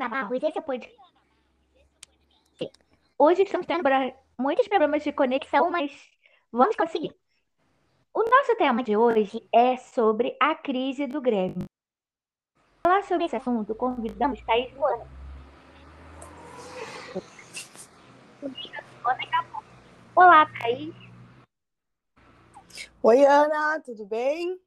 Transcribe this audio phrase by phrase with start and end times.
[0.00, 0.98] Ana Barros, esse é o podcast.
[3.18, 3.82] Hoje estamos tendo
[4.38, 5.92] muitos problemas de conexão, mas
[6.50, 7.14] vamos conseguir.
[8.14, 11.66] O nosso tema de hoje é sobre a crise do Grêmio.
[12.82, 15.06] Para falar sobre esse assunto, convidamos Thaís Luana.
[20.16, 20.94] Olá, Thaís.
[23.02, 24.58] Oi, Ana, tudo bem?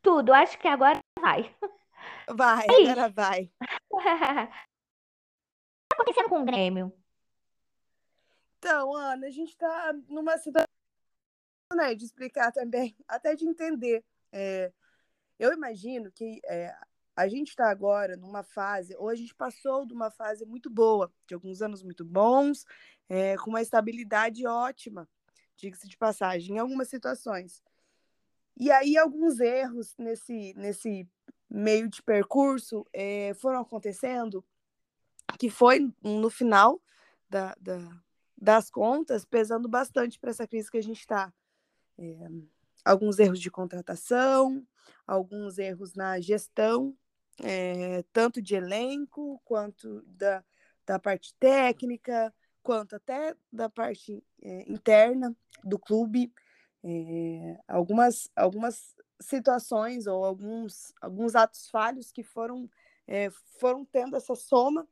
[0.00, 1.54] Tudo, acho que agora vai.
[2.28, 2.88] Vai, Thaís.
[2.88, 3.52] agora vai.
[3.90, 4.10] O que
[5.90, 6.92] está acontecendo com o Grêmio?
[8.58, 10.66] Então, Ana, a gente está numa situação
[11.74, 14.04] né, de explicar também, até de entender.
[14.32, 14.72] É,
[15.38, 16.74] eu imagino que é,
[17.14, 21.12] a gente está agora numa fase, ou a gente passou de uma fase muito boa,
[21.26, 22.64] de alguns anos muito bons,
[23.08, 25.08] é, com uma estabilidade ótima,
[25.56, 27.62] diga-se de passagem, em algumas situações.
[28.58, 31.08] E aí, alguns erros nesse, nesse
[31.56, 34.44] meio de percurso é, foram acontecendo,
[35.38, 36.80] que foi no final
[37.28, 37.78] da, da,
[38.36, 41.32] das contas, pesando bastante para essa crise que a gente está.
[41.98, 42.28] É,
[42.84, 44.66] alguns erros de contratação,
[45.06, 46.94] alguns erros na gestão,
[47.42, 50.44] é, tanto de elenco, quanto da,
[50.84, 52.32] da parte técnica,
[52.62, 54.22] quanto até da parte
[54.66, 56.32] interna do clube.
[57.66, 62.68] Algumas, algumas situações ou alguns, alguns atos falhos que foram,
[63.06, 64.86] é, foram tendo essa soma,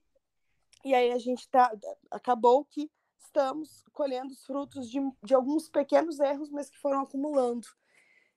[0.84, 1.72] e aí a gente tá,
[2.10, 7.66] acabou que estamos colhendo os frutos de, de alguns pequenos erros, mas que foram acumulando.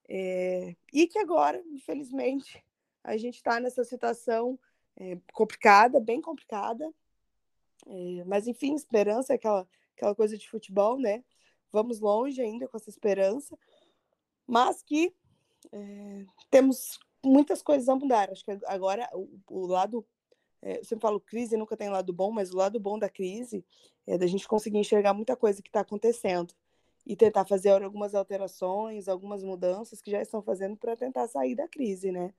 [0.10, 2.64] É, e que agora, infelizmente,
[3.04, 4.58] a gente está nessa situação
[4.96, 6.92] é, complicada, bem complicada,
[8.26, 11.24] mas enfim, esperança é aquela, aquela coisa de futebol, né?
[11.72, 13.58] Vamos longe ainda com essa esperança,
[14.46, 15.14] mas que
[15.72, 18.32] é, temos muitas coisas a mudar.
[18.32, 20.06] Acho que agora o, o lado,
[20.62, 23.66] é, eu sempre falo crise nunca tem lado bom, mas o lado bom da crise
[24.06, 26.54] é da gente conseguir enxergar muita coisa que está acontecendo
[27.06, 31.68] e tentar fazer algumas alterações, algumas mudanças que já estão fazendo para tentar sair da
[31.68, 32.34] crise, né?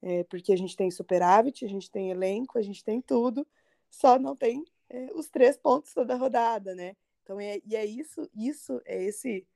[0.00, 3.46] É, porque a gente tem superávit, a gente tem elenco, a gente tem tudo,
[3.90, 6.96] só não tem é, os três pontos toda rodada, né?
[7.22, 9.46] Então, é, e é isso, isso é esse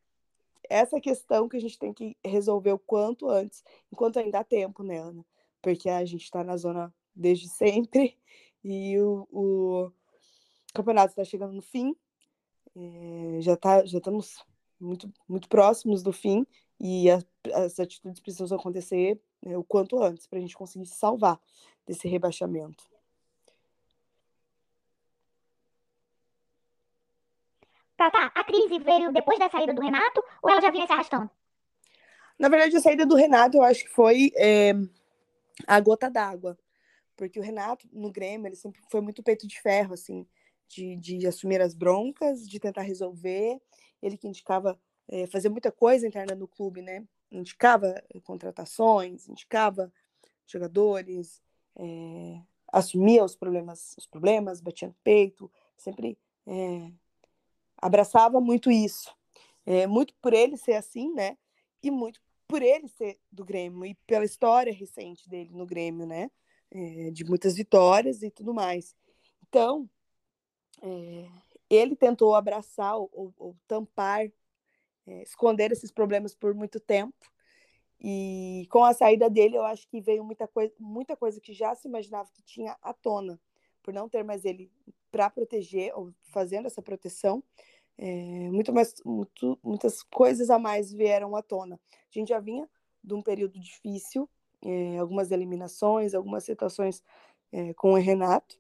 [0.69, 4.83] essa questão que a gente tem que resolver o quanto antes, enquanto ainda há tempo,
[4.83, 5.25] né, Ana?
[5.63, 8.19] Porque a gente está na zona desde sempre
[8.65, 9.93] e o, o
[10.75, 11.95] campeonato está chegando no fim,
[12.77, 14.45] é, já, tá, já estamos
[14.79, 16.47] muito, muito próximos do fim
[16.79, 17.23] e a,
[17.55, 21.41] as atitudes precisam acontecer é, o quanto antes para a gente conseguir se salvar
[21.87, 22.90] desse rebaixamento.
[28.01, 28.33] Tá, tá.
[28.35, 31.31] A crise veio depois da saída do Renato ou ela já vinha se arrastando?
[32.39, 34.73] Na verdade, a saída do Renato eu acho que foi é,
[35.67, 36.59] a gota d'água.
[37.15, 40.27] Porque o Renato, no Grêmio, ele sempre foi muito peito de ferro, assim,
[40.67, 43.61] de, de assumir as broncas, de tentar resolver.
[44.01, 47.05] Ele que indicava é, fazer muita coisa interna no clube, né?
[47.31, 49.93] Indicava contratações, indicava
[50.47, 51.43] jogadores,
[51.77, 52.41] é,
[52.73, 56.91] assumia os problemas, os problemas, batia no peito, sempre é,
[57.81, 59.15] abraçava muito isso.
[59.67, 61.37] É, muito por ele ser assim, né?
[61.83, 66.31] E muito por ele ser do Grêmio e pela história recente dele no Grêmio, né?
[66.71, 68.95] É, de muitas vitórias e tudo mais.
[69.49, 69.89] Então,
[70.83, 71.29] é,
[71.69, 74.27] ele tentou abraçar ou, ou, tampar,
[75.07, 77.15] é, esconder esses problemas por muito tempo.
[78.01, 81.75] E com a saída dele, eu acho que veio muita coisa, muita coisa que já
[81.75, 83.39] se imaginava que tinha à tona,
[83.83, 84.73] por não ter mais ele
[85.11, 87.43] para proteger ou fazendo essa proteção.
[87.99, 91.79] É, muito mais, muito, muitas coisas a mais vieram à tona.
[91.91, 92.69] A gente já vinha
[93.05, 94.29] de um período difícil,
[94.63, 97.03] é, algumas eliminações, algumas situações
[97.53, 98.59] é, com o Renato.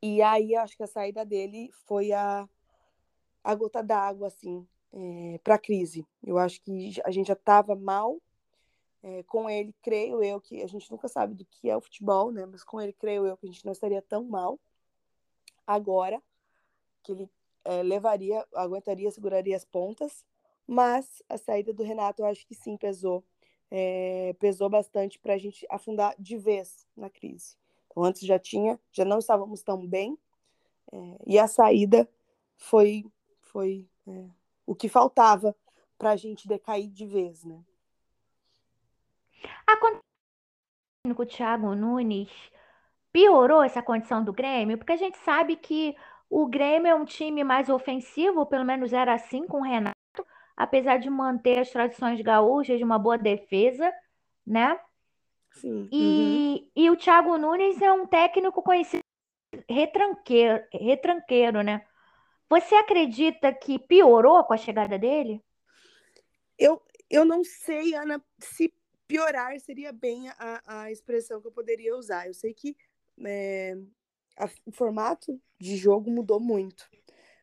[0.00, 2.48] E aí acho que a saída dele foi a,
[3.44, 4.66] a gota d'água, assim,
[5.44, 6.06] para a crise.
[6.24, 8.18] Eu acho que a gente já estava mal
[9.26, 12.46] com ele, creio eu que a gente nunca sabe do que é o futebol, né?
[12.46, 14.58] Mas com ele, creio eu que a gente não estaria tão mal
[15.66, 16.22] agora
[17.02, 17.30] que ele
[17.64, 20.24] é, levaria, aguentaria, seguraria as pontas,
[20.66, 23.24] mas a saída do Renato eu acho que sim pesou,
[23.70, 27.56] é, pesou bastante para a gente afundar de vez na crise.
[27.90, 30.16] Então, antes já tinha, já não estávamos tão bem,
[30.92, 30.96] é,
[31.26, 32.08] e a saída
[32.56, 33.04] foi,
[33.40, 33.88] foi
[34.66, 35.54] o que faltava
[35.98, 37.62] para a gente decair de vez, né?
[39.66, 40.00] A com
[41.04, 42.30] o Thiago Nunes
[43.12, 45.96] piorou essa condição do Grêmio, porque a gente sabe que
[46.28, 49.94] o Grêmio é um time mais ofensivo, pelo menos era assim com o Renato,
[50.56, 53.92] apesar de manter as tradições gaúchas de uma boa defesa,
[54.46, 54.78] né?
[55.52, 55.88] Sim.
[55.90, 56.70] E, uhum.
[56.76, 59.02] e o Thiago Nunes é um técnico conhecido
[59.68, 61.84] retranqueiro, retranqueiro, né?
[62.48, 65.42] Você acredita que piorou com a chegada dele?
[66.58, 68.72] Eu, eu não sei, Ana, se
[69.06, 72.26] piorar seria bem a, a expressão que eu poderia usar.
[72.26, 72.76] Eu sei que
[73.24, 73.76] é,
[74.36, 76.88] a, o formato de jogo mudou muito.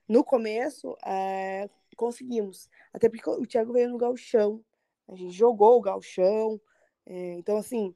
[0.07, 2.69] No começo, é, conseguimos.
[2.93, 4.63] Até porque o Thiago veio no galchão.
[5.07, 6.59] A gente jogou o galchão.
[7.05, 7.93] É, então, assim,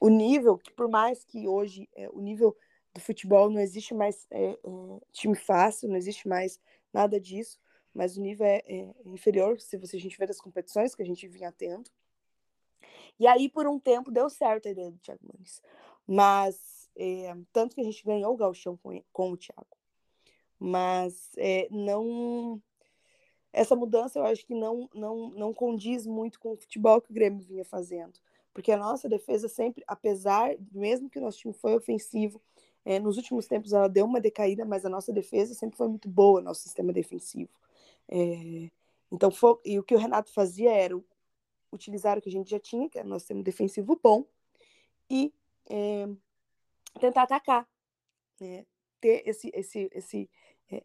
[0.00, 2.56] o nível, que por mais que hoje o nível
[2.94, 4.56] do futebol não existe mais é, é,
[5.12, 6.60] time fácil, não existe mais
[6.92, 7.58] nada disso,
[7.92, 11.06] mas o nível é, é, inferior se você, a gente ver as competições que a
[11.06, 11.90] gente vinha tendo.
[13.18, 15.62] E aí, por um tempo, deu certo a ideia do Thiago Nunes.
[16.06, 19.66] Mas, é, tanto que a gente ganhou o galchão com, com o Thiago.
[20.58, 22.60] Mas é, não
[23.54, 27.14] essa mudança eu acho que não, não, não condiz muito com o futebol que o
[27.14, 28.18] Grêmio vinha fazendo.
[28.52, 32.40] Porque a nossa defesa sempre, apesar, mesmo que o nosso time foi ofensivo,
[32.84, 36.08] é, nos últimos tempos ela deu uma decaída, mas a nossa defesa sempre foi muito
[36.08, 37.50] boa, nosso sistema defensivo.
[38.08, 38.70] É,
[39.10, 40.96] então, foi, e o que o Renato fazia era
[41.74, 44.24] utilizar o que a gente já tinha, que era nosso sistema defensivo bom,
[45.10, 45.32] e
[45.68, 46.08] é,
[47.00, 47.68] tentar atacar,
[48.40, 48.64] né?
[49.00, 50.30] ter esse, esse, esse,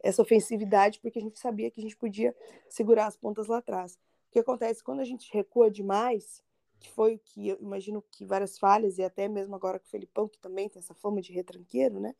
[0.02, 2.36] essa ofensividade, porque a gente sabia que a gente podia
[2.68, 3.94] segurar as pontas lá atrás.
[4.28, 6.42] O que acontece quando a gente recua demais,
[6.78, 9.88] que foi o que eu imagino que várias falhas, e até mesmo agora com o
[9.88, 12.14] Felipão, que também tem essa fama de retranqueiro, né?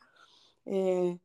[0.66, 1.18] É,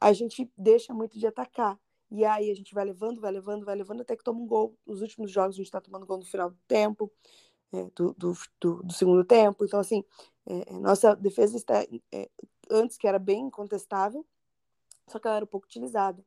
[0.00, 1.78] a gente deixa muito de atacar.
[2.10, 4.76] E aí a gente vai levando, vai levando, vai levando, até que toma um gol.
[4.86, 7.12] Nos últimos jogos a gente está tomando gol no final do tempo,
[7.72, 9.64] é, do, do, do, do, segundo tempo.
[9.64, 10.02] Então, assim,
[10.46, 12.30] é, nossa defesa está, é,
[12.70, 14.24] antes que era bem incontestável,
[15.06, 16.24] só que ela era um pouco utilizada.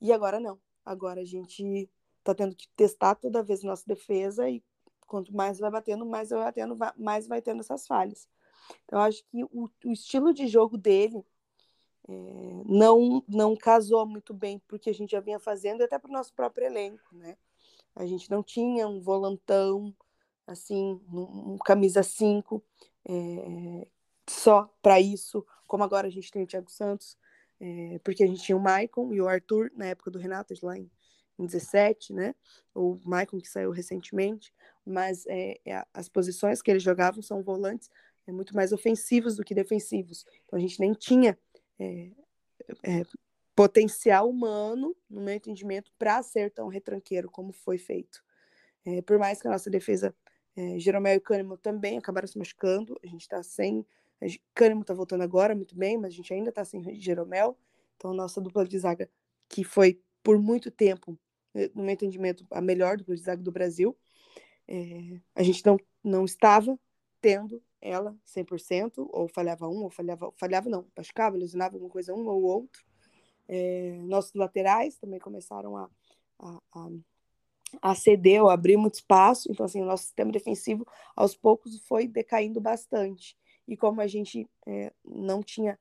[0.00, 0.58] E agora não.
[0.84, 1.90] Agora a gente
[2.22, 4.62] tá tendo que testar toda vez nossa defesa e
[5.06, 8.28] quanto mais vai batendo, mais vai batendo, mais vai tendo essas falhas.
[8.84, 11.24] Então, acho que o, o estilo de jogo dele
[12.08, 16.12] é, não, não casou muito bem porque a gente já vinha fazendo, até para o
[16.12, 17.36] nosso próprio elenco, né?
[17.94, 19.94] A gente não tinha um volantão,
[20.46, 22.62] assim, um, um camisa 5,
[23.08, 23.86] é,
[24.28, 27.16] só para isso, como agora a gente tem o Thiago Santos,
[27.58, 30.76] é, porque a gente tinha o Maicon e o Arthur na época do Renato, lá
[30.76, 30.90] em,
[31.38, 32.34] em 17, né?
[32.74, 34.52] O Maicon que saiu recentemente,
[34.84, 35.58] mas é,
[35.92, 37.90] as posições que eles jogavam são volantes
[38.26, 40.26] é, muito mais ofensivos do que defensivos.
[40.44, 41.38] Então a gente nem tinha
[41.78, 42.10] é,
[42.82, 43.02] é,
[43.54, 48.22] potencial humano, no meu entendimento, para ser tão retranqueiro como foi feito.
[48.84, 50.14] É, por mais que a nossa defesa,
[50.56, 53.84] é, Jeromel e Cânimo também acabaram se machucando, a gente está sem
[54.54, 57.56] Cânimo está voltando agora muito bem, mas a gente ainda está sem Jeromel.
[57.96, 59.10] Então, nossa dupla de zaga,
[59.48, 61.18] que foi por muito tempo,
[61.54, 63.96] eh, no meu entendimento, a melhor dupla de zaga do Brasil,
[64.68, 66.78] é, a gente não, não estava
[67.26, 72.24] tendo ela 100%, ou falhava um, ou falhava, falhava não, machucava, lesionava alguma coisa um
[72.24, 72.84] ou outro.
[73.48, 75.90] É, nossos laterais também começaram a,
[76.38, 76.88] a, a,
[77.82, 80.86] a ceder ou abrir muito espaço, então assim, o nosso sistema defensivo
[81.16, 83.36] aos poucos foi decaindo bastante
[83.66, 85.76] e como a gente é, não tinha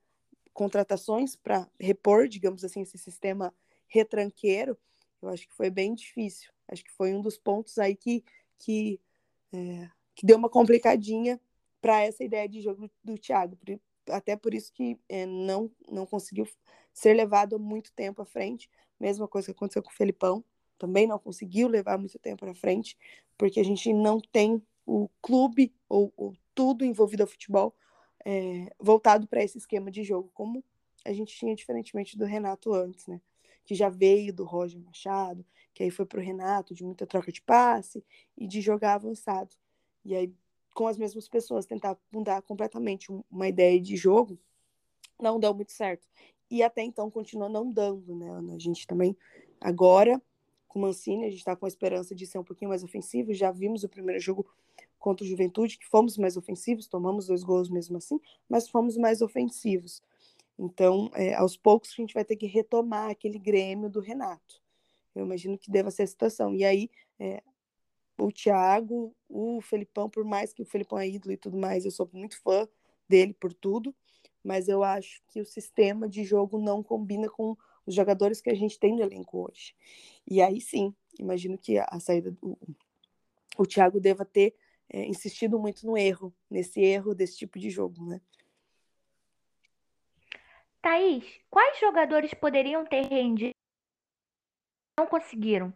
[0.52, 3.54] contratações para repor, digamos assim, esse sistema
[3.88, 4.76] retranqueiro,
[5.22, 6.52] eu acho que foi bem difícil.
[6.68, 8.24] Acho que foi um dos pontos aí que,
[8.58, 9.00] que,
[9.54, 11.40] é, que deu uma complicadinha
[11.82, 13.58] para essa ideia de jogo do Thiago.
[14.10, 16.48] Até por isso que é, não, não conseguiu
[16.94, 18.70] ser levado muito tempo à frente.
[19.00, 20.44] Mesma coisa que aconteceu com o Felipão,
[20.78, 22.98] também não conseguiu levar muito tempo à frente,
[23.38, 27.76] porque a gente não tem o clube ou, ou tudo envolvido ao futebol
[28.26, 30.64] é, voltado para esse esquema de jogo, como
[31.06, 33.22] a gente tinha diferentemente do Renato antes, né?
[33.64, 37.32] Que já veio do Roger Machado, que aí foi para o Renato de muita troca
[37.32, 38.04] de passe
[38.38, 39.56] e de jogar avançado.
[40.06, 40.34] E aí,
[40.74, 44.38] com as mesmas pessoas, tentar mudar completamente uma ideia de jogo,
[45.20, 46.08] não deu muito certo.
[46.50, 48.30] E até então continua não dando, né?
[48.54, 49.18] A gente também,
[49.60, 50.22] agora,
[50.68, 53.34] com o Mancini, a gente está com a esperança de ser um pouquinho mais ofensivo.
[53.34, 54.46] Já vimos o primeiro jogo
[55.00, 58.20] contra o Juventude, que fomos mais ofensivos, tomamos dois gols mesmo assim,
[58.50, 60.02] mas fomos mais ofensivos.
[60.58, 64.62] Então, é, aos poucos, a gente vai ter que retomar aquele Grêmio do Renato.
[65.14, 66.54] Eu imagino que deva ser a situação.
[66.54, 67.42] E aí, é,
[68.18, 71.92] o Thiago, o Felipão, por mais que o Felipão é ídolo e tudo mais, eu
[71.92, 72.68] sou muito fã
[73.08, 73.94] dele por tudo,
[74.44, 78.56] mas eu acho que o sistema de jogo não combina com os jogadores que a
[78.56, 79.76] gente tem no elenco hoje.
[80.30, 82.58] E aí sim, imagino que a, saída do
[83.58, 84.56] o Thiago deva ter
[84.90, 88.22] é, insistido muito no erro, nesse erro desse tipo de jogo, né?
[90.82, 93.56] Thaís, quais jogadores poderiam ter rendido
[94.98, 95.74] não conseguiram?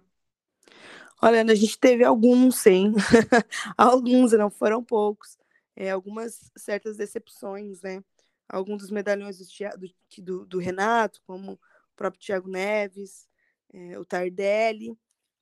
[1.22, 2.94] Olha, a gente teve alguns, sim.
[3.78, 5.38] alguns, não foram poucos.
[5.76, 8.04] É, algumas certas decepções, né?
[8.48, 11.60] Alguns dos medalhões do, do, do Renato, como o
[11.96, 13.28] próprio Thiago Neves,
[13.74, 14.98] é, o Tardelli,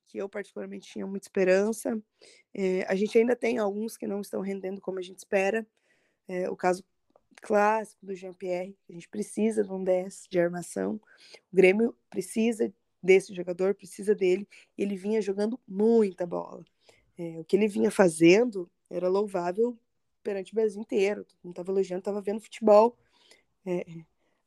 [0.08, 2.00] que eu particularmente tinha muita esperança.
[2.52, 5.66] É, a gente ainda tem alguns que não estão rendendo como a gente espera.
[6.26, 6.84] É, o caso
[7.40, 11.00] clássico do Jean-Pierre, a gente precisa de um 10 de armação.
[11.52, 14.46] O Grêmio precisa desse jogador, precisa dele.
[14.76, 16.64] Ele vinha jogando muita bola.
[17.16, 19.78] É, o que ele vinha fazendo era louvável
[20.22, 21.26] perante o Brasil inteiro.
[21.42, 22.96] Não estava elogiando, estava vendo futebol.
[23.66, 23.84] É,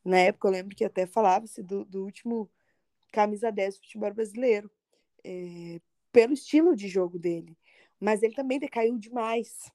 [0.03, 2.50] na época eu lembro que até falava-se do, do, último
[3.12, 4.72] camisa 10 do futebol brasileiro,
[5.24, 5.79] é,
[6.12, 7.58] pelo estilo de jogo dele.
[8.00, 9.72] Mas ele também decaiu demais.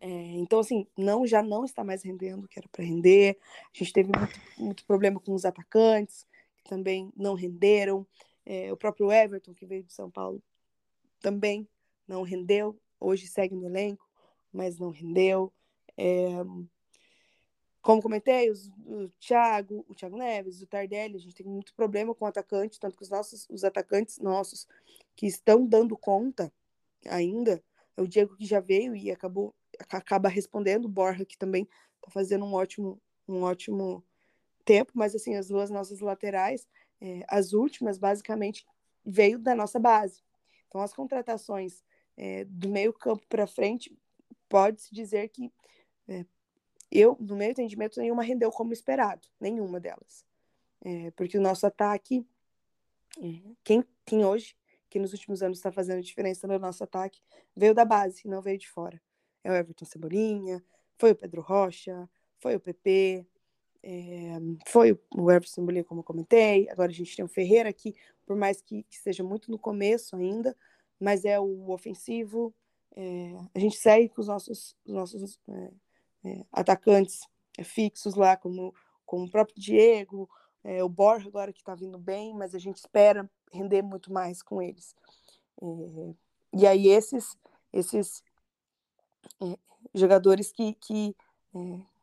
[0.00, 3.38] É, então, assim, não já não está mais rendendo o que era para render.
[3.74, 6.26] A gente teve muito, muito problema com os atacantes
[6.68, 8.06] também não renderam.
[8.44, 10.42] É, o próprio Everton, que veio de São Paulo,
[11.20, 11.68] também
[12.06, 12.78] não rendeu.
[13.00, 14.06] Hoje segue no elenco,
[14.52, 15.52] mas não rendeu.
[15.96, 16.28] É,
[17.80, 22.14] como comentei, os, o Thiago, o Thiago Neves, o Tardelli, a gente tem muito problema
[22.14, 24.66] com o atacante, tanto que os nossos os atacantes nossos
[25.16, 26.52] que estão dando conta
[27.06, 27.62] ainda,
[27.96, 29.54] é o Diego que já veio e acabou
[29.90, 34.04] acaba respondendo, o Borja que também está fazendo um ótimo um ótimo
[34.68, 36.68] tempo, mas assim, as duas nossas laterais,
[37.00, 38.66] é, as últimas, basicamente,
[39.02, 40.22] veio da nossa base.
[40.66, 41.82] Então, as contratações
[42.18, 43.96] é, do meio campo para frente,
[44.46, 45.50] pode-se dizer que
[46.06, 46.26] é,
[46.90, 50.26] eu, no meu entendimento, nenhuma rendeu como esperado, nenhuma delas.
[50.84, 52.26] É, porque o nosso ataque,
[53.22, 54.54] é, quem, quem hoje,
[54.90, 57.22] que nos últimos anos está fazendo diferença no nosso ataque,
[57.56, 59.00] veio da base, não veio de fora.
[59.42, 60.62] É o Everton Cebolinha,
[60.98, 62.06] foi o Pedro Rocha,
[62.38, 63.26] foi o PP,
[63.82, 66.68] é, foi o Everson Cebolinha, como eu comentei.
[66.70, 67.94] Agora a gente tem o Ferreira aqui,
[68.26, 70.56] por mais que, que esteja muito no começo ainda,
[70.98, 72.54] mas é o ofensivo.
[72.96, 75.40] É, a gente segue com os nossos, os nossos
[76.24, 77.20] é, atacantes
[77.64, 78.74] fixos lá, como,
[79.06, 80.28] como o próprio Diego,
[80.84, 84.60] o Borja agora que está vindo bem, mas a gente espera render muito mais com
[84.60, 84.94] eles.
[86.52, 87.38] e aí esses,
[87.72, 88.22] esses
[89.94, 91.16] jogadores que, que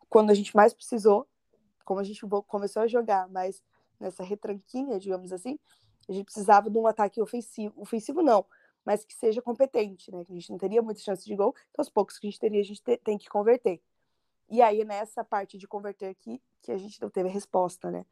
[0.09, 1.27] quando a gente mais precisou,
[1.85, 3.63] como a gente começou a jogar mais
[3.99, 5.57] nessa retranquinha, digamos assim,
[6.09, 8.45] a gente precisava de um ataque ofensivo, ofensivo não,
[8.83, 10.25] mas que seja competente, né?
[10.25, 12.39] Que a gente não teria muita chance de gol, então os poucos que a gente
[12.39, 13.81] teria, a gente te, tem que converter.
[14.49, 18.05] E aí nessa parte de converter aqui que a gente não teve a resposta, né?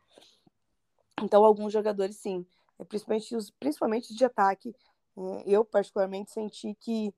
[1.22, 2.46] Então alguns jogadores sim,
[2.80, 4.76] é, principalmente os principalmente de ataque,
[5.16, 7.14] é, eu particularmente senti que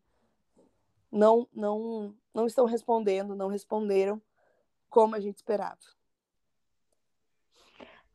[1.11, 4.21] não não não estão respondendo, não responderam
[4.89, 5.77] como a gente esperava.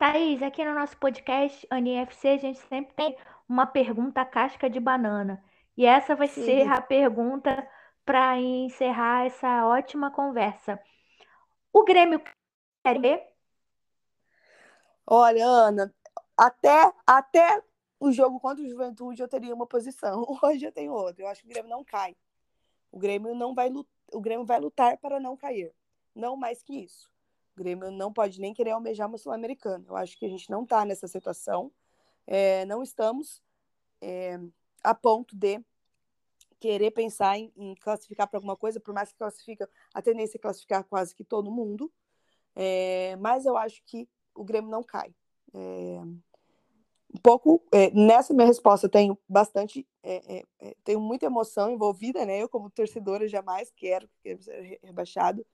[0.01, 3.15] Thaís, aqui no nosso podcast AniFC, a gente sempre tem
[3.47, 5.45] uma pergunta casca de banana.
[5.77, 6.43] E essa vai Sim.
[6.43, 7.69] ser a pergunta
[8.03, 10.81] para encerrar essa ótima conversa.
[11.71, 12.19] O Grêmio
[12.83, 13.23] quer ver?
[15.07, 15.95] Olha, Ana,
[16.35, 17.63] até, até
[18.01, 20.25] o jogo contra o Juventude eu teria uma posição.
[20.43, 21.25] Hoje eu tenho outra.
[21.25, 22.17] Eu acho que o Grêmio não cai.
[22.91, 23.71] O Grêmio não vai
[24.15, 25.75] o Grêmio vai lutar para não cair.
[26.15, 27.11] Não mais que isso.
[27.57, 29.85] O Grêmio não pode nem querer almejar uma Sul-Americana.
[29.89, 31.71] Eu acho que a gente não está nessa situação.
[32.27, 33.43] É, não estamos
[34.01, 34.39] é,
[34.83, 35.61] a ponto de
[36.59, 40.41] querer pensar em, em classificar para alguma coisa, por mais que classifica, a tendência é
[40.41, 41.91] classificar quase que todo mundo.
[42.55, 45.15] É, mas eu acho que o Grêmio não cai.
[45.53, 46.01] É,
[47.13, 50.45] um pouco é, nessa minha resposta tenho bastante é,
[50.85, 55.45] tenho muita emoção envolvida né eu como torcedora jamais quero ser rebaixado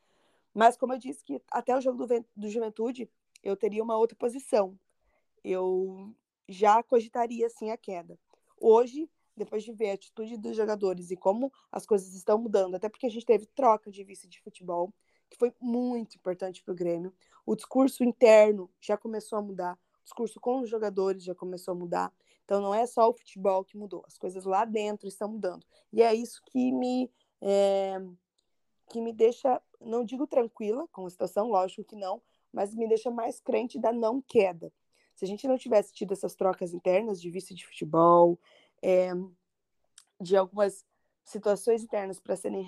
[0.56, 3.10] mas, como eu disse, que até o jogo do, do Juventude
[3.42, 4.74] eu teria uma outra posição.
[5.44, 6.14] Eu
[6.48, 8.18] já cogitaria, sim, a queda.
[8.58, 12.88] Hoje, depois de ver a atitude dos jogadores e como as coisas estão mudando, até
[12.88, 14.94] porque a gente teve troca de vice de futebol,
[15.28, 17.12] que foi muito importante para o Grêmio.
[17.44, 21.74] O discurso interno já começou a mudar, o discurso com os jogadores já começou a
[21.74, 22.10] mudar.
[22.46, 25.66] Então, não é só o futebol que mudou, as coisas lá dentro estão mudando.
[25.92, 27.10] E é isso que me,
[27.42, 28.00] é,
[28.88, 33.10] que me deixa não digo tranquila com a situação, lógico que não, mas me deixa
[33.10, 34.72] mais crente da não queda.
[35.14, 38.38] Se a gente não tivesse tido essas trocas internas de vice de futebol,
[38.82, 39.10] é,
[40.20, 40.84] de algumas
[41.24, 42.66] situações internas para serem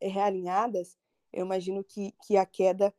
[0.00, 0.96] realinhadas,
[1.32, 2.94] eu imagino que, que a queda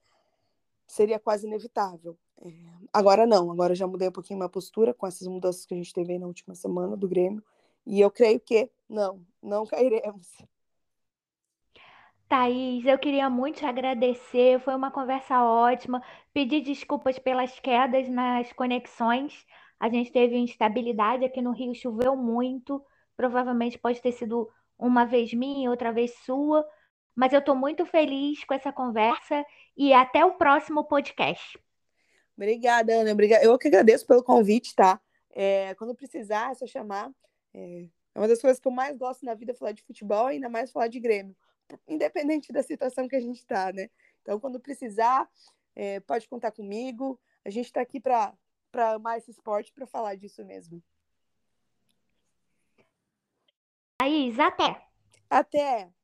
[0.86, 2.18] seria quase inevitável.
[2.42, 2.50] É,
[2.94, 5.94] agora não, agora já mudei um pouquinho minha postura com essas mudanças que a gente
[5.94, 7.44] teve na última semana do Grêmio,
[7.86, 10.28] e eu creio que não, não cairemos.
[12.28, 16.04] Thaís, eu queria muito te agradecer, foi uma conversa ótima.
[16.34, 19.46] Pedir desculpas pelas quedas nas conexões.
[19.80, 22.84] A gente teve instabilidade aqui no Rio, choveu muito,
[23.16, 26.68] provavelmente pode ter sido uma vez minha, outra vez sua,
[27.16, 31.58] mas eu estou muito feliz com essa conversa e até o próximo podcast.
[32.36, 33.12] Obrigada, Ana.
[33.12, 33.44] Obrigada.
[33.44, 35.00] Eu que agradeço pelo convite, tá?
[35.32, 37.10] É, quando precisar, é só chamar.
[37.54, 40.50] É, é uma das coisas que eu mais gosto na vida, falar de futebol ainda
[40.50, 41.36] mais falar de Grêmio,
[41.88, 43.90] independente da situação que a gente está, né?
[44.22, 45.30] Então, quando precisar,
[45.76, 47.20] é, pode contar comigo.
[47.46, 48.36] A gente está aqui para
[48.94, 50.84] amar esse esporte, para falar disso mesmo.
[53.98, 54.86] Thaís, até!
[55.30, 55.97] Até!